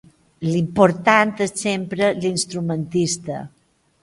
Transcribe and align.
L'important 0.51 1.33
és, 1.47 1.53
sempre, 1.65 2.09
l'instrumentista. 2.25 3.41